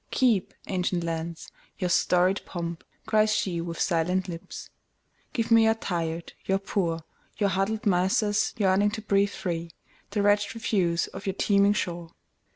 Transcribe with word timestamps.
"Keep, 0.09 0.55
ancient 0.65 1.03
lands, 1.03 1.51
your 1.77 1.91
storied 1.91 2.41
pomp!" 2.43 2.83
cries 3.05 3.31
sheWith 3.35 3.77
silent 3.79 4.27
lips. 4.27 4.71
"Give 5.31 5.51
me 5.51 5.65
your 5.65 5.75
tired, 5.75 6.33
your 6.45 6.57
poor, 6.57 7.03
Your 7.37 7.49
huddled 7.49 7.85
masses 7.85 8.55
yearning 8.57 8.89
to 8.97 9.03
breathe 9.03 9.29
free, 9.29 9.69
The 10.09 10.23
wretched 10.23 10.55
refuse 10.55 11.05
of 11.05 11.27
your 11.27 11.35
teeming 11.35 11.73
shore. 11.73 12.09